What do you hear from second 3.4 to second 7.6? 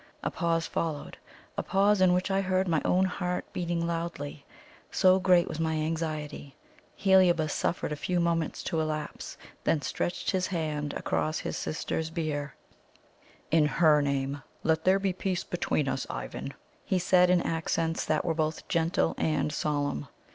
beating loudly, so great was my anxiety. Heliobas